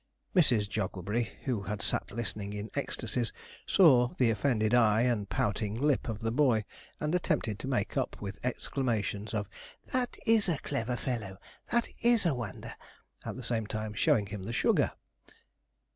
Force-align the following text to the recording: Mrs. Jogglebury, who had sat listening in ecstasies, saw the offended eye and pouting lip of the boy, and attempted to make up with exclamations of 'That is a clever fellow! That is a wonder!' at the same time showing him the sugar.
Mrs. 0.35 0.67
Jogglebury, 0.67 1.29
who 1.45 1.61
had 1.61 1.83
sat 1.83 2.09
listening 2.09 2.53
in 2.53 2.71
ecstasies, 2.73 3.31
saw 3.67 4.07
the 4.07 4.31
offended 4.31 4.73
eye 4.73 5.01
and 5.03 5.29
pouting 5.29 5.75
lip 5.79 6.09
of 6.09 6.21
the 6.21 6.31
boy, 6.31 6.65
and 6.99 7.13
attempted 7.13 7.59
to 7.59 7.67
make 7.67 7.95
up 7.95 8.19
with 8.19 8.39
exclamations 8.43 9.31
of 9.31 9.47
'That 9.91 10.17
is 10.25 10.49
a 10.49 10.57
clever 10.57 10.97
fellow! 10.97 11.37
That 11.71 11.87
is 12.01 12.25
a 12.25 12.33
wonder!' 12.33 12.73
at 13.25 13.35
the 13.35 13.43
same 13.43 13.67
time 13.67 13.93
showing 13.93 14.25
him 14.25 14.41
the 14.41 14.53
sugar. 14.53 14.93